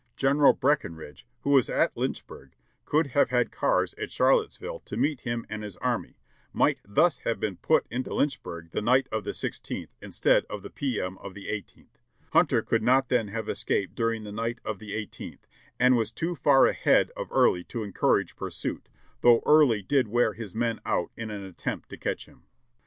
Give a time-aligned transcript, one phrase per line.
[0.17, 2.55] General Breckenridge, who was at Lynchburg,
[2.85, 6.17] could have had cars at Charlottesville to meet him and his army
[6.51, 10.63] might thus have been put into Lynchburg the night of the i6th in stead of
[10.63, 10.99] the p.
[10.99, 11.19] m.
[11.19, 11.85] of the i8th.
[12.33, 15.41] Hunter could not then have escaped during the night of the i8th,
[15.79, 18.89] and was too far ahead of Early to en courage pursuit,
[19.21, 22.41] though Early did wear his men out in an attempt to catch him.